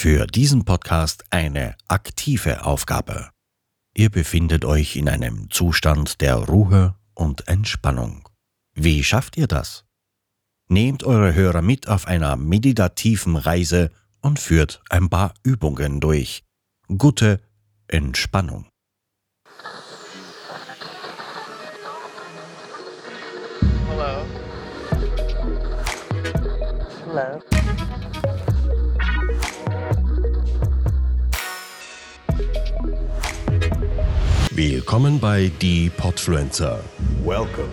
Für 0.00 0.28
diesen 0.28 0.64
Podcast 0.64 1.24
eine 1.30 1.74
aktive 1.88 2.64
Aufgabe. 2.64 3.30
Ihr 3.96 4.10
befindet 4.10 4.64
euch 4.64 4.94
in 4.94 5.08
einem 5.08 5.50
Zustand 5.50 6.20
der 6.20 6.36
Ruhe 6.36 6.94
und 7.14 7.48
Entspannung. 7.48 8.28
Wie 8.76 9.02
schafft 9.02 9.36
ihr 9.36 9.48
das? 9.48 9.86
Nehmt 10.68 11.02
eure 11.02 11.34
Hörer 11.34 11.62
mit 11.62 11.88
auf 11.88 12.06
einer 12.06 12.36
meditativen 12.36 13.34
Reise 13.34 13.90
und 14.22 14.38
führt 14.38 14.80
ein 14.88 15.08
paar 15.08 15.34
Übungen 15.42 15.98
durch. 15.98 16.44
Gute 16.96 17.40
Entspannung. 17.88 18.68
Hello. 23.88 24.24
Hello. 27.04 27.97
Willkommen 34.60 35.20
bei 35.20 35.52
Die 35.62 35.88
Podfluencer. 35.88 36.82
Welcome. 37.22 37.68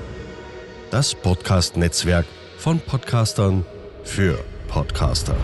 Das 0.92 1.16
Podcast-Netzwerk 1.16 2.28
von 2.60 2.80
Podcastern 2.80 3.66
für 4.04 4.38
Podcaster. 4.68 5.36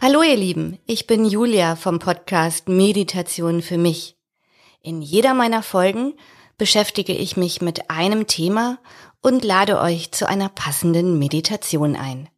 Hallo 0.00 0.22
ihr 0.22 0.36
Lieben, 0.36 0.78
ich 0.86 1.06
bin 1.06 1.26
Julia 1.26 1.76
vom 1.76 1.98
Podcast 1.98 2.70
Meditation 2.70 3.60
für 3.60 3.76
mich. 3.76 4.16
In 4.80 5.02
jeder 5.02 5.34
meiner 5.34 5.62
Folgen 5.62 6.14
beschäftige 6.58 7.14
ich 7.14 7.36
mich 7.36 7.62
mit 7.62 7.90
einem 7.90 8.26
Thema 8.26 8.78
und 9.22 9.44
lade 9.44 9.80
euch 9.80 10.12
zu 10.12 10.28
einer 10.28 10.48
passenden 10.48 11.18
Meditation 11.18 11.96
ein. 11.96 12.28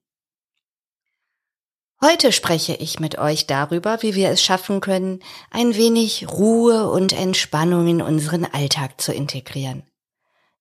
Heute 2.02 2.32
spreche 2.32 2.74
ich 2.74 2.98
mit 2.98 3.18
euch 3.18 3.46
darüber, 3.46 4.02
wie 4.02 4.14
wir 4.14 4.30
es 4.30 4.42
schaffen 4.42 4.80
können, 4.80 5.20
ein 5.50 5.74
wenig 5.74 6.28
Ruhe 6.30 6.90
und 6.90 7.12
Entspannung 7.12 7.88
in 7.88 8.00
unseren 8.00 8.46
Alltag 8.46 9.00
zu 9.00 9.12
integrieren. 9.12 9.82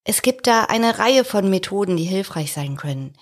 Es 0.04 0.22
gibt 0.22 0.48
da 0.48 0.66
eine 0.66 1.00
Reihe 1.00 1.24
von 1.24 1.50
Methoden, 1.50 1.96
die 1.96 2.04
hilfreich 2.04 2.52
sein 2.52 2.76
können. 2.76 3.14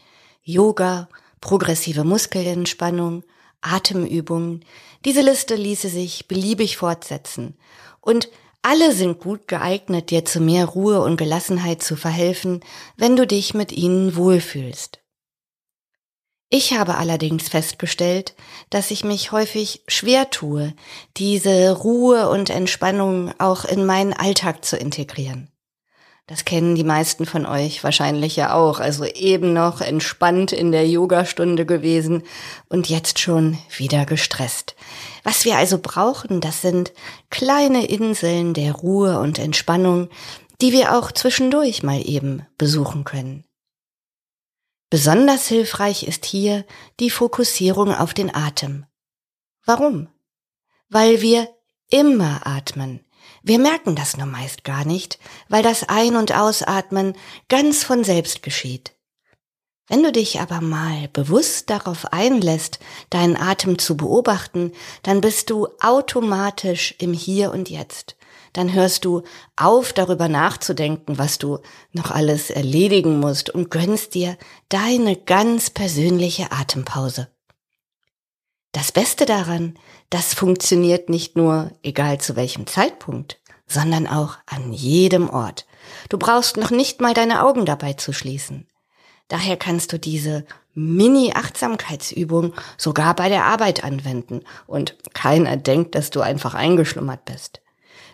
Yoga, 0.41 1.09
progressive 1.41 2.03
Muskelentspannung, 2.03 3.23
Atemübungen. 3.61 4.65
Diese 5.05 5.21
Liste 5.21 5.55
ließe 5.55 5.89
sich 5.89 6.27
beliebig 6.27 6.77
fortsetzen. 6.77 7.58
Und 8.02 8.30
alle 8.61 8.91
sind 8.94 9.19
gut 9.19 9.47
geeignet, 9.47 10.09
dir 10.09 10.25
zu 10.25 10.39
mehr 10.39 10.66
Ruhe 10.66 11.02
und 11.02 11.17
Gelassenheit 11.17 11.81
zu 11.81 11.95
verhelfen, 11.95 12.61
wenn 12.95 13.16
du 13.16 13.25
dich 13.25 13.53
mit 13.53 13.72
ihnen 13.72 14.16
wohlfühlst. 14.16 14.99
Ich 16.49 16.73
habe 16.73 16.95
allerdings 16.95 17.49
festgestellt, 17.49 18.36
dass 18.69 18.91
ich 18.91 19.03
mich 19.03 19.33
häufig 19.33 19.83
schwer 19.88 20.30
tue, 20.30 20.73
diese 21.17 21.77
Ruhe 21.77 22.30
und 22.30 22.49
Entspannung 22.49 23.33
auch 23.38 23.66
in 23.66 23.86
meinen 23.86 24.14
Alltag 24.14 24.64
zu 24.64 24.77
integrieren. 24.77 25.52
Das 26.28 26.44
kennen 26.44 26.75
die 26.75 26.83
meisten 26.83 27.25
von 27.25 27.45
euch 27.45 27.86
wahrscheinlich 27.86 28.36
ja 28.36 28.53
auch. 28.53 28.81
Also 28.81 29.06
eben 29.06 29.53
noch 29.53 29.80
entspannt 29.80 30.52
in 30.52 30.73
der 30.73 30.86
Yogastunde 30.86 31.66
gewesen 31.66 32.23
und 32.67 32.89
jetzt 32.89 33.20
schon 33.20 33.58
wieder 33.78 34.06
gestresst. 34.06 34.75
Was 35.23 35.45
wir 35.45 35.55
also 35.58 35.80
brauchen, 35.81 36.42
das 36.42 36.61
sind 36.61 36.92
kleine 37.30 37.86
Inseln 37.88 38.53
der 38.53 38.73
Ruhe 38.73 39.20
und 39.20 39.39
Entspannung, 39.39 40.09
die 40.59 40.73
wir 40.73 40.98
auch 40.98 41.14
zwischendurch 41.14 41.81
mal 41.81 42.02
eben 42.05 42.45
besuchen 42.58 43.05
können. 43.05 43.45
Besonders 44.89 45.48
hilfreich 45.48 46.08
ist 46.08 46.26
hier 46.26 46.66
die 46.99 47.10
Fokussierung 47.10 47.93
auf 47.93 48.14
den 48.14 48.36
Atem. 48.36 48.86
Warum? 49.66 50.10
Weil 50.89 51.21
wir 51.21 51.48
immer 51.89 52.45
atmen. 52.45 53.06
Wir 53.47 53.59
merken 53.59 53.95
das 53.95 54.17
nur 54.17 54.25
meist 54.25 54.65
gar 54.65 54.83
nicht, 54.83 55.19
weil 55.47 55.63
das 55.63 55.87
Ein- 55.87 56.17
und 56.17 56.35
Ausatmen 56.35 57.13
ganz 57.47 57.81
von 57.81 58.03
selbst 58.03 58.43
geschieht. 58.43 58.93
Wenn 59.87 60.03
du 60.03 60.11
dich 60.11 60.41
aber 60.41 60.59
mal 60.59 61.08
bewusst 61.13 61.69
darauf 61.69 62.11
einlässt, 62.11 62.80
deinen 63.09 63.37
Atem 63.37 63.80
zu 63.80 63.95
beobachten, 63.95 64.73
dann 65.02 65.21
bist 65.21 65.49
du 65.49 65.69
automatisch 65.80 66.93
im 66.99 67.13
Hier 67.13 67.53
und 67.53 67.69
Jetzt. 67.69 68.17
Dann 68.52 68.73
hörst 68.73 69.05
du 69.05 69.23
auf, 69.55 69.93
darüber 69.93 70.27
nachzudenken, 70.27 71.17
was 71.17 71.37
du 71.37 71.59
noch 71.93 72.11
alles 72.11 72.49
erledigen 72.49 73.21
musst 73.21 73.49
und 73.49 73.71
gönnst 73.71 74.13
dir 74.13 74.37
deine 74.67 75.15
ganz 75.15 75.69
persönliche 75.69 76.52
Atempause. 76.52 77.30
Das 78.72 78.92
Beste 78.92 79.26
daran, 79.26 79.78
das 80.10 80.33
funktioniert 80.33 81.10
nicht 81.10 81.36
nur 81.36 81.72
egal 81.83 82.20
zu 82.20 82.36
welchem 82.36 82.67
Zeitpunkt, 82.67 83.39
sondern 83.66 84.08
auch 84.08 84.38
an 84.45 84.72
jedem 84.73 85.30
Ort. 85.30 85.66
Du 86.10 86.17
brauchst 86.17 86.58
noch 86.58 86.72
nicht 86.72 87.02
mal 87.02 87.14
deine 87.14 87.44
Augen 87.44 87.66
dabei 87.66 87.94
zu 87.94 88.14
schließen. 88.14 88.67
Daher 89.28 89.58
kannst 89.58 89.92
du 89.92 90.00
diese 90.00 90.45
Mini-Achtsamkeitsübung 90.73 92.54
sogar 92.78 93.16
bei 93.16 93.30
der 93.30 93.45
Arbeit 93.45 93.83
anwenden 93.83 94.42
und 94.67 94.95
keiner 95.14 95.58
denkt, 95.58 95.95
dass 95.95 96.11
du 96.11 96.22
einfach 96.22 96.54
eingeschlummert 96.54 97.26
bist. 97.26 97.61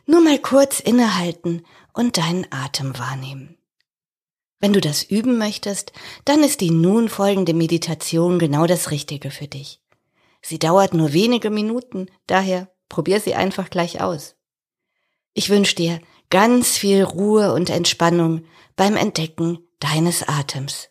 Nur 0.06 0.22
mal 0.22 0.40
kurz 0.40 0.80
innehalten 0.80 1.66
und 1.94 2.18
deinen 2.18 2.48
Atem 2.52 2.98
wahrnehmen. 2.98 3.58
Wenn 4.60 4.74
du 4.74 4.82
das 4.82 5.04
üben 5.04 5.38
möchtest, 5.38 5.92
dann 6.26 6.42
ist 6.42 6.62
die 6.62 6.72
nun 6.72 7.10
folgende 7.10 7.54
Meditation 7.54 8.40
genau 8.40 8.66
das 8.66 8.92
Richtige 8.92 9.30
für 9.30 9.48
dich. 9.48 9.83
Sie 10.46 10.60
dauert 10.60 10.94
nur 10.94 11.14
wenige 11.14 11.50
Minuten, 11.50 12.08
daher 12.28 12.70
probier 12.90 13.20
sie 13.20 13.34
einfach 13.34 13.70
gleich 13.70 14.02
aus. 14.02 14.36
Ich 15.34 15.50
wünsche 15.50 15.76
dir 15.76 16.00
ganz 16.30 16.78
viel 16.78 17.04
Ruhe 17.04 17.54
und 17.54 17.70
Entspannung 17.70 18.46
beim 18.76 18.96
Entdecken 18.96 19.60
deines 19.80 20.28
Atems. 20.28 20.90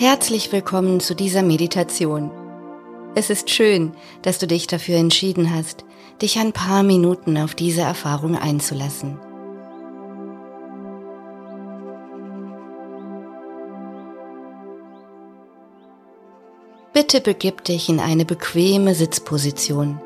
Herzlich 0.00 0.52
willkommen 0.52 1.00
zu 1.00 1.16
dieser 1.16 1.42
Meditation. 1.42 2.30
Es 3.16 3.30
ist 3.30 3.50
schön, 3.50 3.94
dass 4.22 4.38
du 4.38 4.46
dich 4.46 4.68
dafür 4.68 4.94
entschieden 4.94 5.52
hast, 5.52 5.84
dich 6.22 6.38
ein 6.38 6.52
paar 6.52 6.84
Minuten 6.84 7.36
auf 7.36 7.56
diese 7.56 7.80
Erfahrung 7.80 8.36
einzulassen. 8.36 9.18
Bitte 16.92 17.20
begib 17.20 17.64
dich 17.64 17.88
in 17.88 17.98
eine 17.98 18.24
bequeme 18.24 18.94
Sitzposition. 18.94 20.00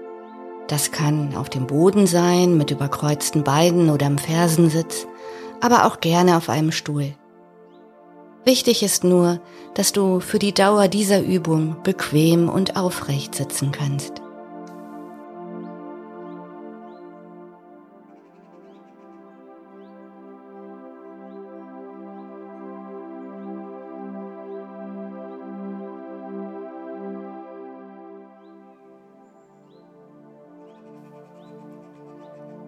Das 0.69 0.91
kann 0.91 1.36
auf 1.36 1.50
dem 1.50 1.66
Boden 1.66 2.06
sein, 2.06 2.56
mit 2.56 2.70
überkreuzten 2.70 3.44
Beinen 3.44 3.91
oder 3.91 4.06
im 4.06 4.16
Fersensitz, 4.16 5.06
aber 5.60 5.84
auch 5.84 6.00
gerne 6.00 6.38
auf 6.38 6.48
einem 6.48 6.72
Stuhl. 6.72 7.14
Wichtig 8.44 8.82
ist 8.82 9.04
nur, 9.04 9.40
dass 9.75 9.93
du 9.93 10.19
für 10.19 10.40
die 10.40 10.52
Dauer 10.52 10.88
dieser 10.88 11.22
Übung 11.22 11.76
bequem 11.84 12.49
und 12.49 12.76
aufrecht 12.76 13.37
sitzen 13.37 13.70
kannst. 13.70 14.20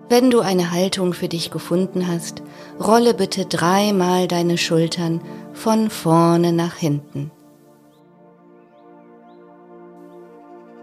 Wenn 0.08 0.30
du 0.30 0.38
eine 0.38 0.70
Haltung 0.70 1.12
für 1.12 1.26
dich 1.26 1.50
gefunden 1.50 2.06
hast, 2.06 2.42
rolle 2.78 3.14
bitte 3.14 3.46
dreimal 3.46 4.28
deine 4.28 4.58
Schultern 4.58 5.20
von 5.54 5.88
vorne 5.88 6.52
nach 6.52 6.74
hinten. 6.74 7.30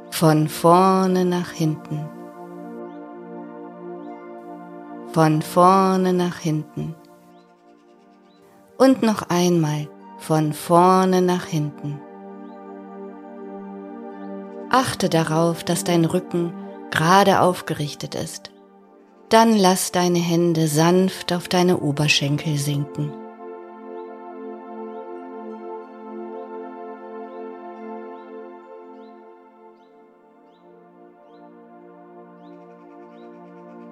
Von 0.09 0.47
vorne 0.47 1.25
nach 1.25 1.51
hinten. 1.51 2.09
Von 5.11 5.41
vorne 5.41 6.13
nach 6.13 6.37
hinten. 6.37 6.95
Und 8.77 9.03
noch 9.03 9.29
einmal 9.29 9.87
von 10.17 10.53
vorne 10.53 11.21
nach 11.21 11.45
hinten. 11.45 11.99
Achte 14.69 15.09
darauf, 15.09 15.63
dass 15.63 15.83
dein 15.83 16.05
Rücken 16.05 16.53
gerade 16.91 17.41
aufgerichtet 17.41 18.15
ist. 18.15 18.51
Dann 19.29 19.57
lass 19.57 19.91
deine 19.91 20.19
Hände 20.19 20.67
sanft 20.67 21.33
auf 21.33 21.47
deine 21.49 21.79
Oberschenkel 21.79 22.57
sinken. 22.57 23.20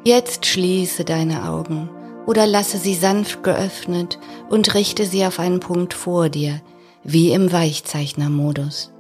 Jetzt 0.10 0.48
schließe 0.48 1.06
deine 1.06 1.48
Augen 1.48 1.88
oder 2.26 2.48
lasse 2.48 2.80
sie 2.80 2.96
sanft 2.96 3.44
geöffnet 3.44 4.18
und 4.50 4.74
richte 4.74 5.06
sie 5.06 5.24
auf 5.24 5.38
einen 5.38 5.60
Punkt 5.60 5.94
vor 5.94 6.30
dir, 6.30 6.62
wie 7.04 7.32
im 7.32 7.52
Weichzeichnermodus. 7.52 8.92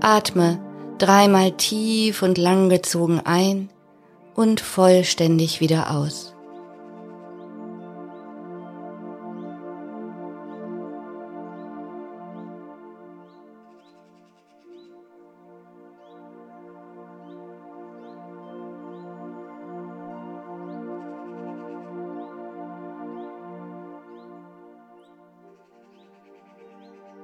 Atme 0.00 0.58
dreimal 0.98 1.52
tief 1.52 2.22
und 2.22 2.36
langgezogen 2.36 3.20
ein 3.24 3.70
und 4.38 4.60
vollständig 4.60 5.60
wieder 5.60 5.90
aus. 5.90 6.32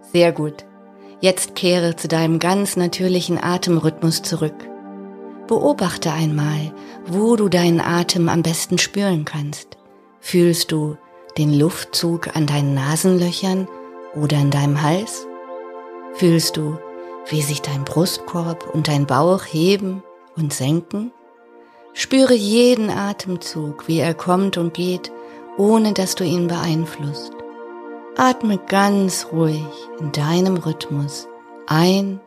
Sehr 0.02 0.32
gut. 0.32 0.64
Jetzt 1.20 1.54
kehre 1.54 1.94
zu 1.94 2.08
deinem 2.08 2.40
ganz 2.40 2.76
natürlichen 2.76 3.38
Atemrhythmus 3.40 4.22
zurück. 4.22 4.73
Beobachte 5.46 6.10
einmal, 6.12 6.72
wo 7.06 7.36
du 7.36 7.48
deinen 7.48 7.80
Atem 7.80 8.28
am 8.28 8.42
besten 8.42 8.78
spüren 8.78 9.24
kannst. 9.24 9.76
Fühlst 10.20 10.72
du 10.72 10.96
den 11.36 11.52
Luftzug 11.52 12.34
an 12.34 12.46
deinen 12.46 12.74
Nasenlöchern 12.74 13.68
oder 14.14 14.38
in 14.38 14.50
deinem 14.50 14.80
Hals? 14.82 15.26
Fühlst 16.14 16.56
du, 16.56 16.78
wie 17.28 17.42
sich 17.42 17.60
dein 17.60 17.84
Brustkorb 17.84 18.72
und 18.72 18.88
dein 18.88 19.06
Bauch 19.06 19.44
heben 19.44 20.02
und 20.36 20.52
senken? 20.52 21.12
Spüre 21.92 22.34
jeden 22.34 22.90
Atemzug, 22.90 23.86
wie 23.86 23.98
er 23.98 24.14
kommt 24.14 24.56
und 24.56 24.74
geht, 24.74 25.12
ohne 25.58 25.92
dass 25.92 26.14
du 26.14 26.24
ihn 26.24 26.48
beeinflusst. 26.48 27.32
Atme 28.16 28.58
ganz 28.58 29.28
ruhig 29.32 29.64
in 30.00 30.12
deinem 30.12 30.56
Rhythmus 30.56 31.28
ein 31.66 32.20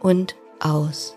und 0.00 0.36
aus. 0.58 1.16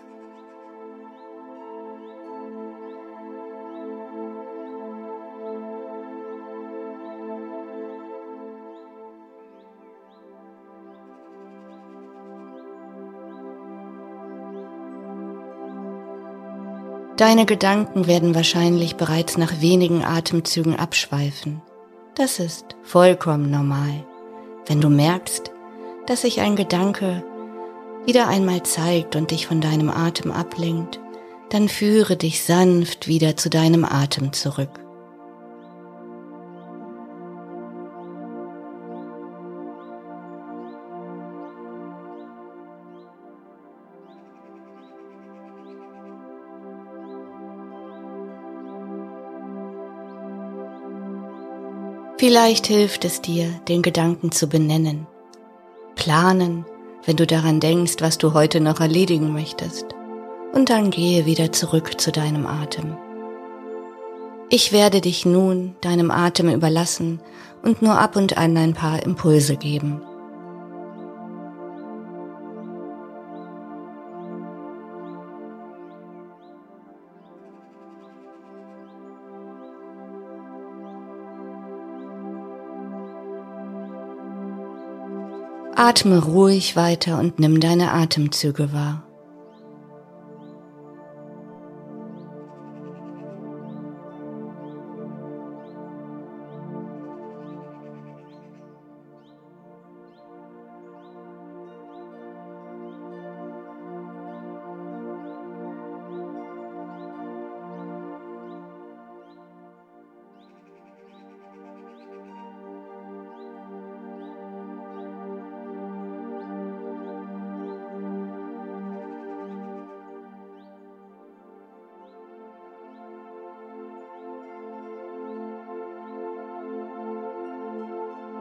Deine 17.26 17.46
Gedanken 17.46 18.06
werden 18.06 18.34
wahrscheinlich 18.34 18.96
bereits 18.96 19.38
nach 19.38 19.62
wenigen 19.62 20.04
Atemzügen 20.04 20.76
abschweifen. 20.76 21.62
Das 22.14 22.38
ist 22.38 22.76
vollkommen 22.82 23.50
normal. 23.50 24.04
Wenn 24.66 24.82
du 24.82 24.90
merkst, 24.90 25.50
dass 26.06 26.20
sich 26.20 26.42
ein 26.42 26.54
Gedanke 26.54 27.24
wieder 28.04 28.28
einmal 28.28 28.62
zeigt 28.64 29.16
und 29.16 29.30
dich 29.30 29.46
von 29.46 29.62
deinem 29.62 29.88
Atem 29.88 30.32
ablenkt, 30.32 31.00
dann 31.48 31.70
führe 31.70 32.18
dich 32.18 32.44
sanft 32.44 33.08
wieder 33.08 33.38
zu 33.38 33.48
deinem 33.48 33.86
Atem 33.86 34.34
zurück. 34.34 34.83
Vielleicht 52.16 52.68
hilft 52.68 53.04
es 53.04 53.20
dir, 53.20 53.48
den 53.68 53.82
Gedanken 53.82 54.30
zu 54.30 54.46
benennen. 54.46 55.08
Planen, 55.96 56.64
wenn 57.04 57.16
du 57.16 57.26
daran 57.26 57.58
denkst, 57.58 57.96
was 57.98 58.18
du 58.18 58.34
heute 58.34 58.60
noch 58.60 58.80
erledigen 58.80 59.32
möchtest. 59.32 59.86
Und 60.52 60.70
dann 60.70 60.90
gehe 60.90 61.26
wieder 61.26 61.50
zurück 61.50 62.00
zu 62.00 62.12
deinem 62.12 62.46
Atem. 62.46 62.96
Ich 64.48 64.72
werde 64.72 65.00
dich 65.00 65.26
nun 65.26 65.74
deinem 65.80 66.12
Atem 66.12 66.48
überlassen 66.48 67.20
und 67.62 67.82
nur 67.82 67.98
ab 67.98 68.14
und 68.14 68.38
an 68.38 68.56
ein 68.56 68.74
paar 68.74 69.02
Impulse 69.02 69.56
geben. 69.56 70.00
Atme 85.76 86.18
ruhig 86.22 86.76
weiter 86.76 87.18
und 87.18 87.40
nimm 87.40 87.58
deine 87.58 87.92
Atemzüge 87.92 88.72
wahr. 88.72 89.02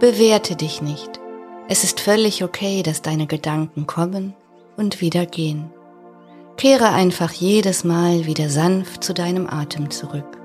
Bewerte 0.04 0.58
dich 0.58 0.82
nicht. 0.82 1.22
Es 1.70 1.86
ist 1.86 2.02
völlig 2.02 2.44
okay, 2.44 2.84
dass 2.84 3.02
deine 3.02 3.26
Gedanken 3.26 3.88
kommen 3.88 4.34
und 4.76 5.00
wieder 5.00 5.26
gehen. 5.26 5.72
Kehre 6.58 6.90
einfach 6.90 7.32
jedes 7.32 7.86
Mal 7.86 8.26
wieder 8.26 8.50
sanft 8.50 9.02
zu 9.02 9.14
deinem 9.14 9.48
Atem 9.48 9.92
zurück. 9.92 10.43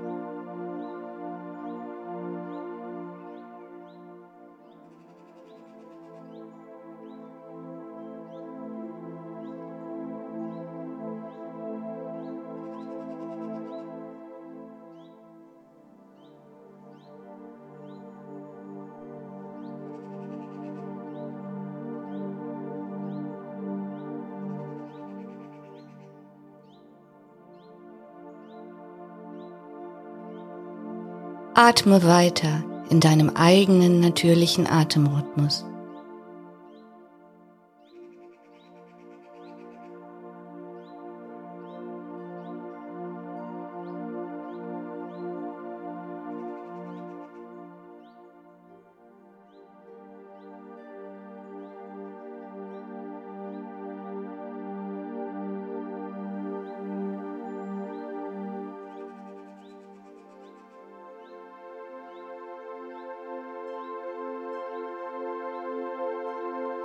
Atme 31.61 32.03
weiter 32.05 32.63
in 32.89 33.01
deinem 33.01 33.31
eigenen 33.31 33.99
natürlichen 33.99 34.65
Atemrhythmus. 34.65 35.65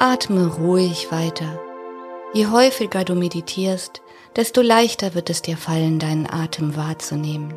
Atme 0.07 0.49
ruhig 0.49 1.11
weiter. 1.11 1.59
Je 2.35 2.49
häufiger 2.49 3.05
du 3.05 3.15
meditierst, 3.15 4.03
desto 4.37 4.61
leichter 4.61 5.15
wird 5.15 5.31
es 5.31 5.41
dir 5.41 5.57
fallen, 5.57 5.99
deinen 5.99 6.29
Atem 6.29 6.77
wahrzunehmen. 6.77 7.55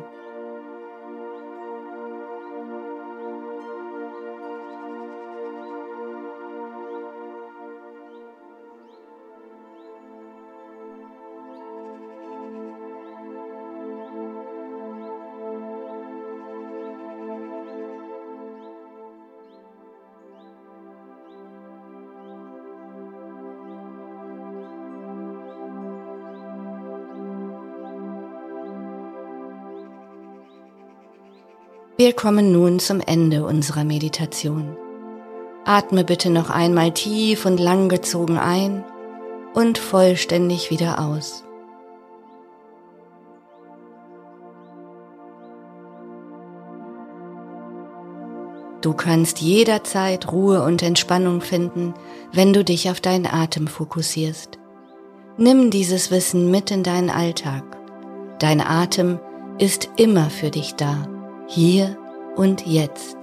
Wir 32.00 32.12
kommen 32.12 32.52
nun 32.52 32.78
zum 32.78 33.00
Ende 33.00 33.44
unserer 33.44 33.82
Meditation. 33.82 34.76
Atme 35.64 36.04
bitte 36.04 36.30
noch 36.30 36.48
einmal 36.48 36.94
tief 36.94 37.44
und 37.44 37.58
langgezogen 37.58 38.38
ein 38.38 38.84
und 39.52 39.78
vollständig 39.78 40.70
wieder 40.70 41.00
aus. 41.00 41.42
Du 48.80 48.92
kannst 48.92 49.40
jederzeit 49.40 50.30
Ruhe 50.30 50.62
und 50.62 50.84
Entspannung 50.84 51.40
finden, 51.40 51.94
wenn 52.32 52.52
du 52.52 52.62
dich 52.62 52.90
auf 52.90 53.00
deinen 53.00 53.26
Atem 53.26 53.66
fokussierst. 53.66 54.60
Nimm 55.36 55.72
dieses 55.72 56.12
Wissen 56.12 56.48
mit 56.48 56.70
in 56.70 56.84
deinen 56.84 57.10
Alltag. 57.10 57.64
Dein 58.38 58.60
Atem 58.60 59.18
ist 59.58 59.88
immer 59.96 60.30
für 60.30 60.50
dich 60.50 60.76
da 60.76 61.08
hier 61.48 61.96
und 62.36 62.66
jetzt. 62.66 63.16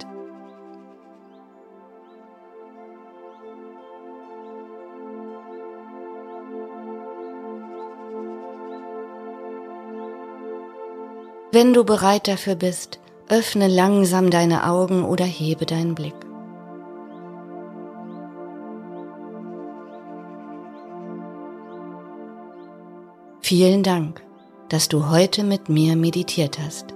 Wenn 11.52 11.72
du 11.72 11.84
bereit 11.84 12.28
dafür 12.28 12.56
bist, 12.56 13.00
öffne 13.28 13.68
langsam 13.68 14.30
deine 14.30 14.68
Augen 14.68 15.04
oder 15.04 15.24
hebe 15.24 15.64
deinen 15.64 15.94
Blick. 15.94 16.14
Vielen 23.40 23.84
Dank, 23.84 24.22
dass 24.68 24.88
du 24.88 25.08
heute 25.08 25.44
mit 25.44 25.68
mir 25.68 25.94
meditiert 25.94 26.58
hast. 26.58 26.95